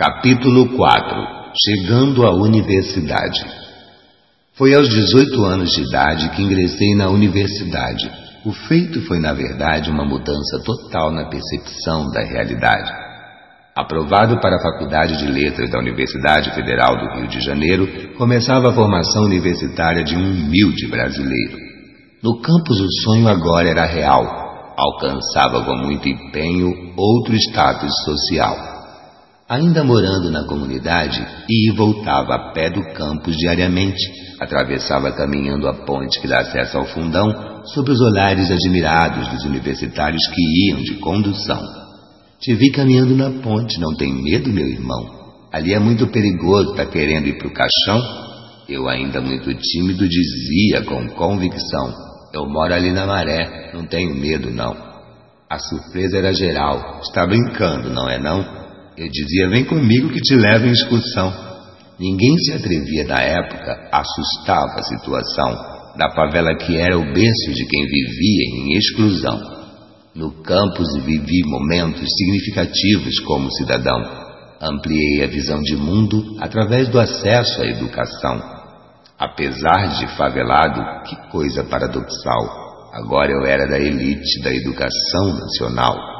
Capítulo 0.00 0.78
4 0.78 1.52
Chegando 1.62 2.26
à 2.26 2.34
Universidade 2.34 3.38
Foi 4.54 4.74
aos 4.74 4.88
18 4.88 5.44
anos 5.44 5.72
de 5.72 5.82
idade 5.82 6.30
que 6.30 6.42
ingressei 6.42 6.94
na 6.94 7.10
universidade. 7.10 8.10
O 8.46 8.50
feito 8.50 9.02
foi, 9.02 9.18
na 9.18 9.34
verdade, 9.34 9.90
uma 9.90 10.06
mudança 10.06 10.58
total 10.64 11.12
na 11.12 11.28
percepção 11.28 12.10
da 12.12 12.22
realidade. 12.22 12.90
Aprovado 13.76 14.40
para 14.40 14.56
a 14.56 14.62
Faculdade 14.62 15.18
de 15.18 15.30
Letras 15.30 15.68
da 15.68 15.78
Universidade 15.78 16.54
Federal 16.54 16.96
do 16.96 17.16
Rio 17.16 17.28
de 17.28 17.40
Janeiro, 17.42 18.14
começava 18.16 18.70
a 18.70 18.72
formação 18.72 19.24
universitária 19.24 20.02
de 20.02 20.16
um 20.16 20.30
humilde 20.32 20.88
brasileiro. 20.88 21.58
No 22.22 22.40
campus, 22.40 22.80
o 22.80 22.90
sonho 23.02 23.28
agora 23.28 23.68
era 23.68 23.84
real. 23.84 24.24
Alcançava 24.78 25.62
com 25.62 25.76
muito 25.76 26.08
empenho 26.08 26.94
outro 26.96 27.34
status 27.36 27.92
social. 28.06 28.79
Ainda 29.50 29.82
morando 29.82 30.30
na 30.30 30.44
comunidade, 30.44 31.18
ia 31.18 31.72
e 31.72 31.76
voltava 31.76 32.36
a 32.36 32.52
pé 32.52 32.70
do 32.70 32.80
campus 32.92 33.36
diariamente, 33.36 34.00
atravessava 34.38 35.10
caminhando 35.10 35.66
a 35.66 35.74
ponte 35.84 36.20
que 36.20 36.28
dá 36.28 36.38
acesso 36.38 36.78
ao 36.78 36.84
fundão, 36.86 37.64
sob 37.64 37.90
os 37.90 38.00
olhares 38.00 38.48
admirados 38.48 39.26
dos 39.26 39.44
universitários 39.44 40.24
que 40.28 40.68
iam 40.68 40.78
de 40.78 40.94
condução. 41.00 41.60
Te 42.38 42.54
vi 42.54 42.70
caminhando 42.70 43.16
na 43.16 43.42
ponte, 43.42 43.80
não 43.80 43.96
tem 43.96 44.14
medo, 44.22 44.52
meu 44.52 44.68
irmão? 44.68 45.18
Ali 45.52 45.74
é 45.74 45.80
muito 45.80 46.06
perigoso, 46.06 46.76
tá 46.76 46.86
querendo 46.86 47.26
ir 47.26 47.36
pro 47.36 47.52
caixão? 47.52 48.00
Eu, 48.68 48.88
ainda 48.88 49.20
muito 49.20 49.52
tímido, 49.52 50.08
dizia 50.08 50.82
com 50.82 51.08
convicção: 51.08 51.92
Eu 52.32 52.48
moro 52.48 52.72
ali 52.72 52.92
na 52.92 53.04
maré, 53.04 53.72
não 53.74 53.84
tenho 53.84 54.14
medo, 54.14 54.48
não. 54.48 54.76
A 55.50 55.58
surpresa 55.58 56.18
era 56.18 56.32
geral. 56.32 57.00
Está 57.02 57.26
brincando, 57.26 57.90
não 57.90 58.08
é 58.08 58.16
não? 58.16 58.59
Eu 59.00 59.08
dizia: 59.08 59.48
Vem 59.48 59.64
comigo 59.64 60.10
que 60.10 60.20
te 60.20 60.36
levo 60.36 60.66
em 60.66 60.72
excursão. 60.72 61.32
Ninguém 61.98 62.36
se 62.36 62.52
atrevia 62.52 63.06
na 63.06 63.22
época, 63.22 63.88
assustava 63.90 64.74
a 64.76 64.82
situação 64.82 65.70
da 65.96 66.10
favela 66.14 66.54
que 66.54 66.76
era 66.76 66.98
o 66.98 67.12
berço 67.12 67.52
de 67.54 67.66
quem 67.66 67.86
vivia 67.86 68.58
em 68.58 68.76
exclusão. 68.76 69.40
No 70.14 70.42
campus 70.42 71.02
vivi 71.02 71.40
momentos 71.46 72.06
significativos 72.18 73.18
como 73.20 73.50
cidadão. 73.52 73.98
Ampliei 74.60 75.24
a 75.24 75.28
visão 75.28 75.62
de 75.62 75.76
mundo 75.76 76.36
através 76.38 76.88
do 76.88 77.00
acesso 77.00 77.62
à 77.62 77.66
educação. 77.66 78.38
Apesar 79.18 79.98
de 79.98 80.08
favelado, 80.14 81.08
que 81.08 81.16
coisa 81.30 81.64
paradoxal, 81.64 82.90
agora 82.92 83.32
eu 83.32 83.46
era 83.46 83.66
da 83.66 83.78
elite 83.78 84.42
da 84.42 84.52
educação 84.52 85.38
nacional. 85.38 86.19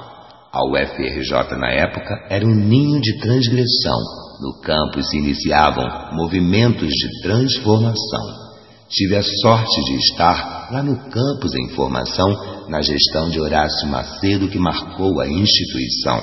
A 0.53 0.65
UFRJ 0.65 1.57
na 1.61 1.71
época 1.71 2.27
era 2.29 2.45
um 2.45 2.53
ninho 2.53 3.01
de 3.01 3.21
transgressão. 3.21 3.97
No 4.41 4.61
campus 4.61 5.09
se 5.09 5.19
iniciavam 5.19 5.85
movimentos 6.17 6.89
de 6.89 7.23
transformação. 7.23 8.51
Tive 8.89 9.15
a 9.15 9.23
sorte 9.23 9.81
de 9.85 9.95
estar 9.99 10.73
lá 10.73 10.83
no 10.83 10.97
campus 11.09 11.55
em 11.55 11.69
formação, 11.69 12.67
na 12.69 12.83
gestão 12.83 13.31
de 13.31 13.41
Horácio 13.41 13.87
Macedo 13.87 14.49
que 14.49 14.59
marcou 14.59 15.21
a 15.21 15.29
instituição. 15.29 16.21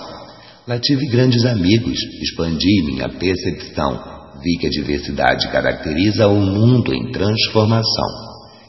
Lá 0.67 0.78
tive 0.78 1.08
grandes 1.08 1.45
amigos, 1.45 1.97
expandi 2.22 2.84
minha 2.84 3.08
percepção, 3.08 3.97
vi 4.44 4.58
que 4.59 4.67
a 4.67 4.69
diversidade 4.69 5.47
caracteriza 5.50 6.28
o 6.28 6.41
mundo 6.41 6.94
em 6.94 7.14
transformação. 7.14 8.27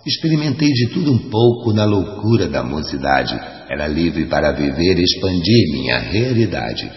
Experimentei 0.08 0.72
de 0.72 0.86
tudo 0.86 1.12
um 1.12 1.28
pouco 1.28 1.70
na 1.70 1.84
loucura 1.84 2.48
da 2.48 2.64
mocidade. 2.64 3.38
Era 3.68 3.86
livre 3.86 4.24
para 4.24 4.52
viver 4.52 4.98
e 4.98 5.02
expandir 5.02 5.70
minha 5.70 5.98
realidade. 5.98 6.90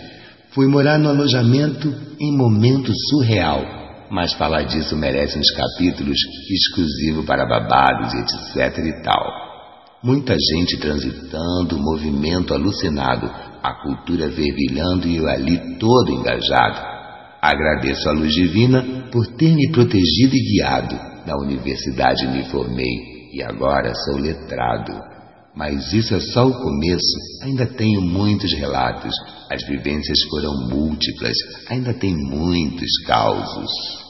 Fui 0.51 0.65
morar 0.65 0.97
no 0.97 1.09
alojamento 1.09 1.93
em 2.17 2.37
momento 2.37 2.89
surreal, 3.09 3.65
mas 4.09 4.31
falar 4.31 4.63
disso 4.63 4.95
merece 4.95 5.37
uns 5.37 5.51
capítulos 5.51 6.17
exclusivos 6.49 7.25
para 7.25 7.45
babados, 7.45 8.13
etc 8.13 8.77
e 8.77 9.03
tal. 9.03 9.25
Muita 10.01 10.33
gente 10.33 10.77
transitando, 10.77 11.77
movimento 11.79 12.53
alucinado, 12.53 13.29
a 13.61 13.73
cultura 13.83 14.31
fervilhando 14.31 15.05
e 15.05 15.17
eu 15.17 15.27
ali 15.27 15.77
todo 15.77 16.13
engajado. 16.13 16.90
Agradeço 17.41 18.07
a 18.07 18.11
luz 18.13 18.33
divina 18.33 19.09
por 19.11 19.25
ter 19.35 19.55
me 19.55 19.71
protegido 19.71 20.35
e 20.35 20.43
guiado 20.53 21.11
na 21.25 21.37
universidade 21.37 22.27
me 22.27 22.43
formei 22.45 23.29
e 23.33 23.43
agora 23.43 23.93
sou 23.95 24.17
letrado. 24.17 24.93
Mas 25.55 25.91
isso 25.93 26.15
é 26.15 26.19
só 26.19 26.47
o 26.47 26.53
começo. 26.53 27.17
Ainda 27.43 27.65
tenho 27.65 28.01
muitos 28.01 28.53
relatos. 28.53 29.11
As 29.51 29.63
vivências 29.67 30.17
foram 30.29 30.69
múltiplas. 30.69 31.35
Ainda 31.69 31.93
tem 31.93 32.15
muitos 32.15 32.89
causos. 33.05 34.00